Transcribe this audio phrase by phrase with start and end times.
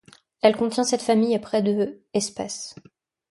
[0.41, 2.73] Elle contient sept familles et près de espèces.